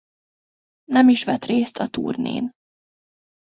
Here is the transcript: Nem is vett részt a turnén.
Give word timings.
Nem 0.83 1.09
is 1.09 1.23
vett 1.23 1.45
részt 1.45 1.77
a 1.77 1.87
turnén. 1.87 2.51